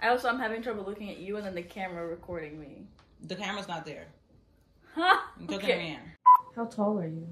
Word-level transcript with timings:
I 0.00 0.08
also 0.08 0.28
I'm 0.28 0.38
having 0.38 0.62
trouble 0.62 0.84
looking 0.84 1.10
at 1.10 1.18
you 1.18 1.36
and 1.36 1.46
then 1.46 1.54
the 1.54 1.62
camera 1.62 2.06
recording 2.06 2.60
me. 2.60 2.86
The 3.22 3.34
camera's 3.34 3.68
not 3.68 3.84
there. 3.86 4.06
Huh? 4.94 5.18
Look 5.40 5.62
Okay. 5.62 5.72
at 5.72 5.78
me. 5.78 5.98
How 6.54 6.66
tall 6.66 6.98
are 6.98 7.06
you? 7.06 7.26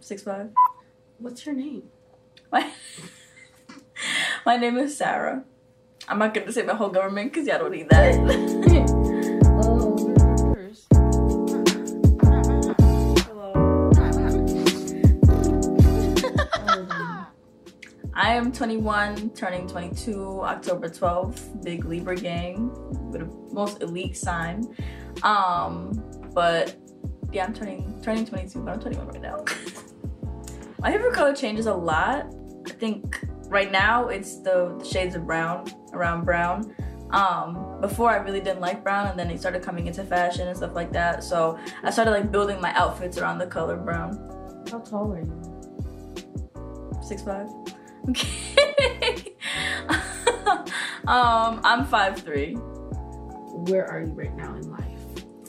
Six 0.00 0.22
five. 0.22 0.50
What's 1.18 1.44
your 1.44 1.54
name? 1.54 1.84
My 2.52 2.70
My 4.46 4.56
name 4.56 4.78
is 4.78 4.96
Sarah. 4.96 5.44
I'm 6.08 6.18
not 6.18 6.32
gonna 6.34 6.52
say 6.52 6.62
my 6.62 6.74
whole 6.74 6.88
government 6.88 7.32
because 7.32 7.46
y'all 7.46 7.58
don't 7.58 7.72
need 7.72 7.88
that. 7.90 8.56
I 18.20 18.34
am 18.34 18.52
21, 18.52 19.30
turning 19.30 19.66
22, 19.66 20.42
October 20.42 20.90
12th, 20.90 21.64
big 21.64 21.86
Libra 21.86 22.14
gang, 22.14 22.70
with 23.10 23.22
the 23.22 23.54
most 23.54 23.82
elite 23.82 24.14
sign. 24.14 24.76
Um, 25.22 26.04
but 26.34 26.76
yeah, 27.32 27.46
I'm 27.46 27.54
turning 27.54 27.98
turning 28.02 28.26
22, 28.26 28.60
but 28.60 28.74
I'm 28.74 28.80
21 28.80 29.08
right 29.08 29.22
now. 29.22 29.42
My 30.80 30.92
favorite 30.92 31.14
color 31.14 31.34
changes 31.34 31.64
a 31.64 31.72
lot. 31.72 32.26
I 32.66 32.72
think 32.72 33.24
right 33.46 33.72
now 33.72 34.08
it's 34.08 34.36
the, 34.42 34.76
the 34.78 34.84
shades 34.84 35.14
of 35.14 35.24
brown, 35.24 35.72
around 35.94 36.26
brown. 36.26 36.74
Um, 37.12 37.78
before 37.80 38.10
I 38.10 38.16
really 38.16 38.40
didn't 38.40 38.60
like 38.60 38.84
brown, 38.84 39.06
and 39.06 39.18
then 39.18 39.30
it 39.30 39.40
started 39.40 39.62
coming 39.62 39.86
into 39.86 40.04
fashion 40.04 40.46
and 40.46 40.54
stuff 40.54 40.74
like 40.74 40.92
that. 40.92 41.24
So 41.24 41.58
I 41.82 41.90
started 41.90 42.10
like 42.10 42.30
building 42.30 42.60
my 42.60 42.74
outfits 42.74 43.16
around 43.16 43.38
the 43.38 43.46
color 43.46 43.78
brown. 43.78 44.66
How 44.70 44.80
tall 44.80 45.10
are 45.10 45.20
you? 45.20 47.00
Six 47.02 47.22
five. 47.22 47.48
Okay. 48.08 49.34
um, 51.06 51.60
I'm 51.64 51.84
five 51.86 52.18
three. 52.20 52.54
Where 52.54 53.86
are 53.86 54.00
you 54.00 54.12
right 54.12 54.34
now 54.36 54.54
in 54.54 54.70
life? 54.70 54.86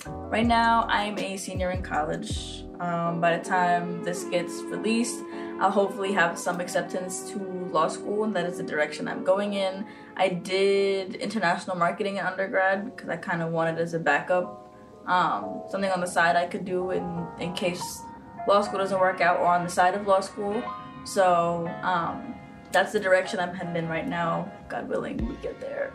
Right 0.06 0.46
now, 0.46 0.86
I'm 0.90 1.18
a 1.18 1.38
senior 1.38 1.72
in 1.72 1.82
college. 1.82 2.66
Um, 2.80 3.22
by 3.22 3.38
the 3.38 3.44
time 3.44 4.04
this 4.04 4.24
gets 4.26 4.62
released, 4.64 5.20
I'll 5.60 5.72
hopefully 5.72 6.12
have 6.14 6.40
some 6.40 6.60
acceptance 6.60 7.30
to 7.32 7.38
law 7.72 7.88
school, 7.88 8.24
and 8.24 8.36
that 8.36 8.46
is 8.46 8.58
the 8.58 8.64
direction 8.64 9.08
I'm 9.08 9.24
going 9.24 9.54
in. 9.54 9.86
I 10.18 10.30
did 10.30 11.16
international 11.16 11.78
marketing 11.78 12.18
in 12.18 12.26
undergrad 12.26 12.96
because 12.96 13.10
I 13.10 13.18
kind 13.18 13.42
of 13.42 13.52
wanted 13.52 13.78
as 13.78 13.94
a 13.94 14.00
backup, 14.00 14.74
um, 15.06 15.62
something 15.70 15.92
on 15.92 16.02
the 16.02 16.08
side 16.08 16.36
I 16.36 16.48
could 16.48 16.66
do 16.66 16.92
in 16.92 17.28
in 17.40 17.54
case 17.54 18.02
law 18.48 18.62
school 18.62 18.80
doesn't 18.80 19.00
work 19.00 19.22
out, 19.22 19.40
or 19.40 19.48
on 19.48 19.64
the 19.64 19.70
side 19.70 19.94
of 19.94 20.08
law 20.08 20.20
school. 20.20 20.64
So 21.04 21.68
um, 21.84 22.36
that's 22.72 22.92
the 22.92 23.00
direction 23.00 23.40
I'm 23.40 23.54
heading 23.54 23.76
in 23.76 23.90
right 23.90 24.08
now. 24.08 24.52
God 24.70 24.88
willing, 24.88 25.18
we 25.18 25.36
get 25.38 25.60
there. 25.60 25.92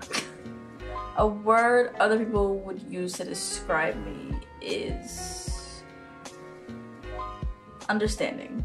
A 1.17 1.27
word 1.27 1.95
other 1.99 2.19
people 2.19 2.59
would 2.59 2.83
use 2.83 3.15
to 3.15 3.25
describe 3.25 3.97
me 4.05 4.39
is 4.61 5.83
understanding. 7.89 8.65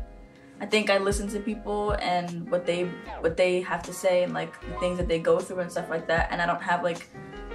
I 0.59 0.66
think 0.66 0.90
I 0.90 0.98
listen 0.98 1.28
to 1.30 1.40
people 1.40 1.92
and 1.94 2.50
what 2.52 2.66
they 2.66 2.84
what 3.22 3.38
they 3.38 3.62
have 3.62 3.81
to 3.84 3.94
say 3.94 4.23
and 4.23 4.34
like 4.34 4.59
the 4.62 4.73
things 4.80 4.98
that 4.98 5.08
they 5.08 5.18
go 5.18 5.40
through 5.40 5.59
and 5.59 5.72
stuff 5.72 5.90
like 5.90 6.08
that 6.08 6.28
and 6.31 6.42
I 6.42 6.46
don't 6.46 6.62
have 6.62 6.84
like 6.84 7.08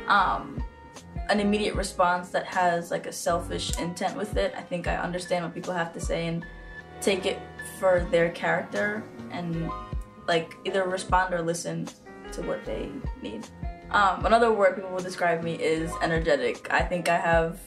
um 0.09 0.63
an 1.29 1.41
immediate 1.41 1.75
response 1.75 2.31
that 2.31 2.47
has 2.47 2.91
like 2.91 3.07
a 3.07 3.13
selfish 3.13 3.79
intent 3.79 4.17
with 4.17 4.37
it. 4.37 4.55
I 4.57 4.63
think 4.63 4.87
I 4.87 4.97
understand 4.97 5.45
what 5.45 5.55
people 5.55 5.73
have 5.73 5.93
to 5.93 6.01
say 6.01 6.27
and 6.27 6.45
take 7.01 7.27
it 7.27 7.39
for 7.79 8.07
their 8.11 8.31
character 8.31 9.03
and 9.31 9.71
like 10.27 10.57
either 10.65 10.85
respond 10.85 11.35
or 11.35 11.43
listen 11.43 11.89
to 12.33 12.43
what 12.43 12.65
they 12.65 12.91
need. 13.23 13.47
Um, 13.91 14.27
another 14.27 14.53
word 14.53 14.75
people 14.75 14.91
will 14.91 15.01
describe 15.01 15.43
me 15.43 15.55
is 15.55 15.93
energetic. 16.03 16.73
I 16.73 16.83
think 16.83 17.09
I 17.09 17.17
have 17.17 17.61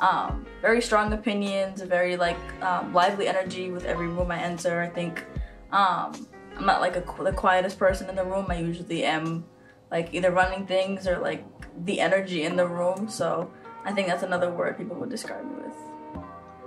um, 0.00 0.46
very 0.62 0.80
strong 0.80 1.12
opinions, 1.12 1.80
a 1.80 1.86
very 1.86 2.16
like 2.16 2.38
um, 2.62 2.92
lively 2.92 3.26
energy 3.26 3.70
with 3.70 3.84
every 3.84 4.08
room 4.08 4.30
I 4.30 4.40
enter. 4.40 4.80
I 4.80 4.88
think 4.88 5.24
um, 5.72 6.28
I'm 6.56 6.66
not 6.66 6.80
like 6.80 6.96
a, 6.96 7.22
the 7.22 7.32
quietest 7.32 7.78
person 7.78 8.08
in 8.08 8.16
the 8.16 8.24
room. 8.24 8.46
I 8.48 8.58
usually 8.58 9.04
am 9.04 9.44
like 9.90 10.12
either 10.12 10.30
running 10.30 10.66
things 10.66 11.06
or 11.06 11.18
like 11.18 11.44
the 11.84 12.00
energy 12.00 12.44
in 12.44 12.56
the 12.56 12.66
room. 12.66 13.08
So 13.08 13.50
I 13.84 13.92
think 13.92 14.08
that's 14.08 14.22
another 14.22 14.50
word 14.50 14.78
people 14.78 14.96
would 14.96 15.10
describe 15.10 15.44
me 15.44 15.62
with. 15.64 15.76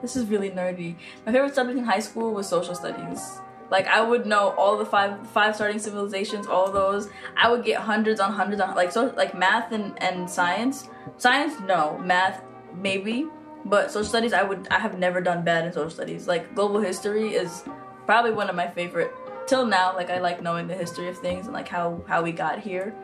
This 0.02 0.16
is 0.16 0.26
really 0.28 0.50
nerdy. 0.50 0.96
My 1.26 1.32
favorite 1.32 1.56
subject 1.56 1.78
in 1.78 1.84
high 1.84 2.00
school 2.00 2.34
was 2.34 2.48
social 2.48 2.76
studies. 2.76 3.40
Like 3.72 3.88
I 3.88 4.02
would 4.02 4.26
know 4.26 4.50
all 4.58 4.78
the 4.78 4.86
five 4.86 5.28
five 5.30 5.56
starting 5.56 5.80
civilizations, 5.80 6.48
all 6.48 6.72
those. 6.72 7.10
I 7.38 7.50
would 7.50 7.64
get 7.64 7.80
hundreds 7.82 8.20
on 8.20 8.34
hundreds 8.34 8.62
on 8.62 8.76
like 8.76 8.92
so 8.92 9.14
like 9.16 9.38
math 9.38 9.72
and, 9.72 10.02
and 10.02 10.30
science. 10.30 10.90
Science, 11.18 11.60
no. 11.62 11.98
Math, 12.00 12.42
maybe. 12.76 13.28
But 13.66 13.92
social 13.92 14.10
studies, 14.10 14.34
I 14.34 14.44
would 14.44 14.68
I 14.70 14.80
have 14.80 14.98
never 14.98 15.22
done 15.22 15.44
bad 15.44 15.66
in 15.66 15.74
social 15.74 15.90
studies. 15.90 16.28
Like 16.28 16.56
global 16.56 16.80
history 16.80 17.30
is 17.36 17.64
probably 18.06 18.32
one 18.32 18.50
of 18.50 18.56
my 18.56 18.68
favorite 18.68 19.12
till 19.48 19.66
now. 19.66 19.96
Like 19.96 20.10
I 20.10 20.20
like 20.20 20.42
knowing 20.42 20.68
the 20.68 20.76
history 20.76 21.08
of 21.08 21.18
things 21.18 21.46
and 21.46 21.54
like 21.54 21.68
how 21.68 22.02
how 22.08 22.24
we 22.24 22.32
got 22.32 22.60
here. 22.60 22.96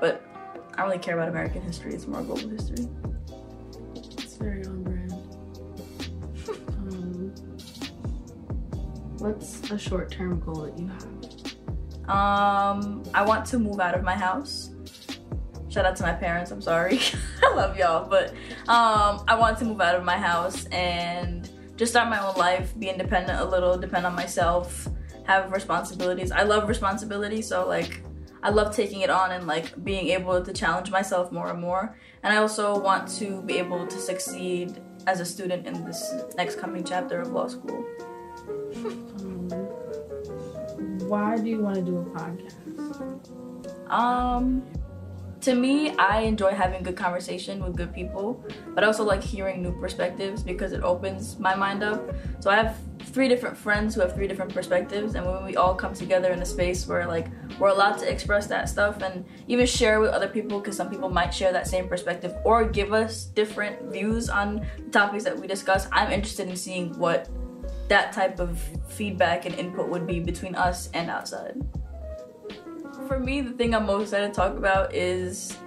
But 0.00 0.22
I 0.74 0.78
don't 0.78 0.86
really 0.86 0.98
care 0.98 1.14
about 1.14 1.28
American 1.28 1.62
history. 1.62 1.94
It's 1.94 2.06
more 2.06 2.22
global 2.22 2.48
history. 2.48 2.88
What's 9.22 9.70
a 9.70 9.78
short-term 9.78 10.40
goal 10.40 10.62
that 10.62 10.76
you 10.76 10.88
have? 10.88 12.10
Um, 12.10 13.04
I 13.14 13.24
want 13.24 13.46
to 13.46 13.58
move 13.58 13.78
out 13.78 13.94
of 13.94 14.02
my 14.02 14.16
house. 14.16 14.70
Shout 15.68 15.86
out 15.86 15.94
to 15.96 16.02
my 16.02 16.12
parents. 16.12 16.50
I'm 16.50 16.60
sorry. 16.60 16.98
I 17.42 17.54
love 17.54 17.76
y'all, 17.78 18.08
but 18.08 18.30
um, 18.68 19.24
I 19.28 19.36
want 19.38 19.58
to 19.58 19.64
move 19.64 19.80
out 19.80 19.94
of 19.94 20.02
my 20.02 20.18
house 20.18 20.66
and 20.66 21.48
just 21.76 21.92
start 21.92 22.10
my 22.10 22.18
own 22.18 22.34
life, 22.34 22.78
be 22.78 22.88
independent 22.88 23.40
a 23.40 23.44
little, 23.44 23.78
depend 23.78 24.06
on 24.06 24.14
myself, 24.14 24.88
have 25.24 25.52
responsibilities. 25.52 26.32
I 26.32 26.42
love 26.42 26.68
responsibility, 26.68 27.42
so 27.42 27.66
like 27.66 28.02
I 28.42 28.50
love 28.50 28.74
taking 28.74 29.02
it 29.02 29.10
on 29.10 29.30
and 29.30 29.46
like 29.46 29.82
being 29.84 30.08
able 30.08 30.44
to 30.44 30.52
challenge 30.52 30.90
myself 30.90 31.30
more 31.30 31.48
and 31.48 31.60
more. 31.60 31.96
And 32.24 32.34
I 32.34 32.38
also 32.38 32.78
want 32.78 33.08
to 33.18 33.40
be 33.42 33.58
able 33.58 33.86
to 33.86 33.98
succeed 33.98 34.82
as 35.06 35.20
a 35.20 35.24
student 35.24 35.66
in 35.66 35.84
this 35.84 36.12
next 36.36 36.58
coming 36.58 36.82
chapter 36.82 37.20
of 37.20 37.28
law 37.28 37.46
school. 37.46 37.86
Um, 38.84 39.48
why 41.08 41.36
do 41.36 41.48
you 41.48 41.60
want 41.60 41.76
to 41.76 41.82
do 41.82 41.98
a 41.98 42.04
podcast? 42.04 42.54
Um, 43.90 44.62
to 45.42 45.54
me, 45.54 45.90
I 45.96 46.20
enjoy 46.20 46.52
having 46.52 46.82
good 46.84 46.96
conversation 46.96 47.62
with 47.62 47.76
good 47.76 47.92
people, 47.92 48.42
but 48.74 48.84
I 48.84 48.86
also 48.86 49.04
like 49.04 49.22
hearing 49.22 49.60
new 49.60 49.72
perspectives 49.72 50.42
because 50.42 50.72
it 50.72 50.82
opens 50.82 51.38
my 51.38 51.54
mind 51.54 51.82
up. 51.82 52.00
So 52.38 52.48
I 52.48 52.56
have 52.56 52.78
three 53.00 53.28
different 53.28 53.56
friends 53.56 53.94
who 53.94 54.00
have 54.02 54.14
three 54.14 54.28
different 54.28 54.54
perspectives, 54.54 55.16
and 55.16 55.26
when 55.26 55.44
we 55.44 55.56
all 55.56 55.74
come 55.74 55.94
together 55.94 56.30
in 56.30 56.40
a 56.40 56.44
space 56.44 56.86
where 56.86 57.06
like 57.06 57.26
we're 57.58 57.70
allowed 57.70 57.98
to 57.98 58.10
express 58.10 58.46
that 58.46 58.68
stuff 58.68 59.02
and 59.02 59.24
even 59.48 59.66
share 59.66 59.98
with 59.98 60.10
other 60.10 60.28
people, 60.28 60.60
because 60.60 60.76
some 60.76 60.88
people 60.88 61.10
might 61.10 61.34
share 61.34 61.52
that 61.52 61.66
same 61.66 61.88
perspective 61.88 62.34
or 62.44 62.64
give 62.64 62.92
us 62.92 63.24
different 63.24 63.92
views 63.92 64.28
on 64.28 64.64
topics 64.92 65.24
that 65.24 65.36
we 65.36 65.48
discuss. 65.48 65.88
I'm 65.90 66.12
interested 66.12 66.48
in 66.48 66.56
seeing 66.56 66.96
what 66.98 67.28
that 67.88 68.12
type 68.12 68.40
of 68.40 68.58
feedback 68.88 69.44
and 69.46 69.54
input 69.54 69.88
would 69.88 70.06
be 70.06 70.20
between 70.20 70.54
us 70.54 70.88
and 70.94 71.10
outside 71.10 71.60
for 73.12 73.20
me, 73.20 73.42
the 73.42 73.50
thing 73.52 73.74
I'm 73.74 73.84
most 73.84 74.04
excited 74.04 74.28
to 74.28 74.34
talk 74.34 74.56
about 74.56 74.94
is 74.94 75.58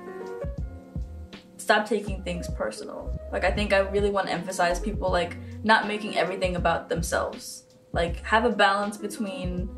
stop 1.58 1.88
taking 1.88 2.24
things 2.24 2.50
personal. 2.50 3.20
Like, 3.32 3.44
I 3.44 3.52
think 3.52 3.72
I 3.72 3.80
really 3.80 4.10
want 4.10 4.26
to 4.28 4.34
emphasize 4.34 4.80
people 4.80 5.12
like 5.12 5.38
not 5.64 5.88
making 5.88 6.18
everything 6.18 6.56
about 6.56 6.90
themselves. 6.90 7.66
Like, 7.92 8.24
have 8.24 8.46
a 8.46 8.50
balance 8.50 8.98
between 8.98 9.70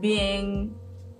being 0.00 0.74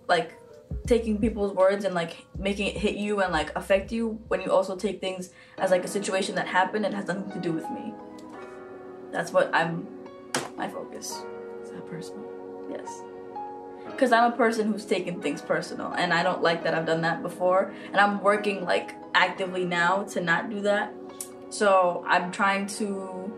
like 0.08 0.38
taking 0.86 1.18
people's 1.18 1.54
words 1.54 1.86
and 1.86 1.94
like 1.94 2.18
making 2.38 2.66
it 2.66 2.76
hit 2.76 2.96
you 2.96 3.22
and 3.22 3.32
like 3.32 3.56
affect 3.56 3.92
you 3.92 4.20
when 4.28 4.42
you 4.42 4.50
also 4.50 4.76
take 4.76 5.00
things 5.00 5.30
as 5.56 5.70
like 5.70 5.84
a 5.84 5.88
situation 5.88 6.34
that 6.34 6.46
happened 6.46 6.84
and 6.84 6.94
has 6.94 7.06
nothing 7.06 7.30
to 7.32 7.40
do 7.40 7.52
with 7.52 7.68
me. 7.70 7.94
That's 9.10 9.32
what 9.32 9.48
I'm 9.54 9.86
my 10.62 10.68
focus. 10.68 11.24
Is 11.62 11.70
that 11.70 11.84
personal? 11.90 12.24
Yes. 12.70 13.02
Because 13.86 14.12
I'm 14.12 14.32
a 14.32 14.36
person 14.36 14.70
who's 14.70 14.84
taken 14.84 15.20
things 15.20 15.42
personal, 15.42 15.92
and 15.92 16.14
I 16.14 16.22
don't 16.22 16.40
like 16.40 16.62
that 16.62 16.72
I've 16.72 16.86
done 16.86 17.00
that 17.02 17.20
before. 17.20 17.72
And 17.90 17.96
I'm 17.96 18.22
working 18.22 18.64
like 18.64 18.94
actively 19.12 19.64
now 19.64 20.04
to 20.14 20.20
not 20.20 20.50
do 20.50 20.60
that. 20.60 20.92
So 21.50 22.04
I'm 22.06 22.30
trying 22.30 22.66
to 22.78 23.30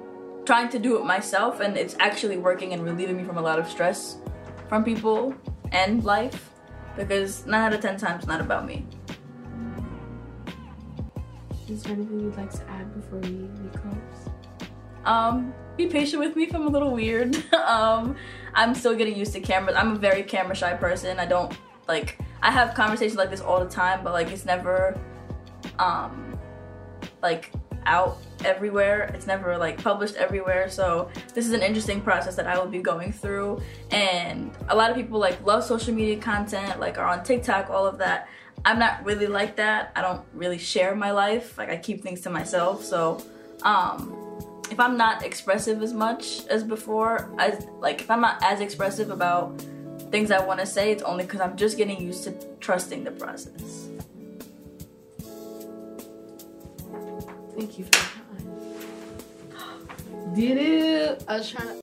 trying 0.45 0.69
to 0.69 0.79
do 0.79 0.99
it 0.99 1.05
myself, 1.05 1.61
and 1.61 1.79
it's 1.79 1.97
actually 1.99 2.37
working 2.37 2.75
and 2.75 2.85
relieving 2.85 3.17
me 3.17 3.25
from 3.25 3.39
a 3.39 3.43
lot 3.43 3.59
of 3.59 3.67
stress 3.69 4.19
from 4.69 4.85
people 4.85 5.35
and 5.73 6.05
life. 6.05 6.51
Because 6.97 7.47
nine 7.47 7.63
out 7.63 7.73
of 7.73 7.81
ten 7.81 7.97
times, 7.97 8.27
not 8.27 8.41
about 8.43 8.67
me. 8.67 8.87
Is 11.69 11.83
there 11.83 11.95
anything 11.95 12.21
you'd 12.21 12.37
like 12.37 12.53
to 12.53 12.69
add 12.69 12.95
before 12.95 13.19
we, 13.21 13.49
we 13.63 13.69
close? 13.71 14.44
Um, 15.05 15.55
be 15.77 15.87
patient 15.87 16.21
with 16.21 16.37
me 16.37 16.45
if 16.45 16.55
I'm 16.55 16.67
a 16.67 16.71
little 16.71 16.93
weird. 16.93 17.37
um, 17.55 18.17
I'm 18.55 18.75
still 18.75 18.95
getting 18.95 19.17
used 19.17 19.33
to 19.33 19.41
cameras. 19.41 19.77
I'm 19.77 19.93
a 19.93 19.97
very 19.97 20.23
camera 20.23 20.55
shy 20.55 20.75
person. 20.75 21.19
I 21.19 21.27
don't 21.27 21.57
like 21.89 22.19
I 22.43 22.51
have 22.51 22.75
conversations 22.75 23.17
like 23.17 23.31
this 23.31 23.41
all 23.41 23.63
the 23.63 23.71
time, 23.71 24.05
but 24.05 24.13
like 24.13 24.31
it's 24.31 24.45
never 24.45 24.99
um 25.79 26.39
like 27.23 27.53
out 27.87 28.19
everywhere. 28.45 29.11
It's 29.15 29.27
never 29.27 29.59
like 29.59 29.83
published 29.83 30.15
everywhere. 30.17 30.69
So 30.69 31.11
this 31.35 31.47
is 31.47 31.53
an 31.53 31.63
interesting 31.63 32.01
process 32.01 32.37
that 32.37 32.47
I 32.47 32.59
will 32.59 32.69
be 32.69 32.79
going 32.81 33.13
through. 33.13 33.61
And 33.91 34.53
a 34.69 34.77
lot 34.77 34.91
of 34.91 34.97
people 34.97 35.19
like 35.19 35.45
love 35.45 35.65
social 35.65 35.95
media 35.95 36.19
content, 36.19 36.81
like 36.81 36.99
are 36.99 37.07
on 37.07 37.25
TikTok, 37.25 37.71
all 37.71 37.87
of 37.87 37.99
that. 37.99 38.29
I'm 38.65 38.79
not 38.79 39.05
really 39.05 39.27
like 39.27 39.57
that. 39.57 39.93
I 39.97 40.01
don't 40.01 40.23
really 40.33 40.59
share 40.59 40.95
my 40.95 41.11
life. 41.11 41.59
Like 41.59 41.69
I 41.69 41.77
keep 41.77 42.03
things 42.03 42.21
to 42.23 42.31
myself. 42.31 42.85
So 42.85 43.23
um 43.63 44.24
if 44.71 44.81
I'm 44.81 44.97
not 44.97 45.25
expressive 45.25 45.83
as 45.83 45.93
much 45.93 46.47
as 46.47 46.63
before, 46.65 47.31
as 47.39 47.67
like 47.81 48.01
if 48.01 48.11
I'm 48.11 48.21
not 48.21 48.43
as 48.43 48.61
expressive 48.61 49.11
about 49.11 49.61
things 50.11 50.31
I 50.31 50.45
want 50.45 50.61
to 50.61 50.67
say, 50.67 50.93
it's 50.93 51.03
only 51.03 51.25
because 51.25 51.41
I'm 51.41 51.57
just 51.57 51.77
getting 51.77 52.01
used 52.01 52.25
to 52.25 52.33
trusting 52.61 53.05
the 53.05 53.11
process. 53.11 53.89
Thank 57.57 57.79
you 57.79 57.85
for 57.85 57.97
your 57.97 59.59
time. 59.59 60.35
Did 60.35 60.59
it? 60.59 61.25
I 61.29 61.39
was 61.39 61.51
trying 61.51 61.69
to. 61.69 61.73